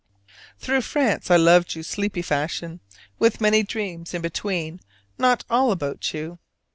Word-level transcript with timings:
Through 0.57 0.81
France 0.81 1.29
I 1.29 1.35
loved 1.35 1.75
you 1.75 1.83
sleepy 1.83 2.23
fashion, 2.23 2.79
with 3.19 3.39
many 3.39 3.61
dreams 3.61 4.15
in 4.15 4.23
between 4.23 4.79
not 5.19 5.45
all 5.47 5.71
about 5.71 6.11
you. 6.11 6.39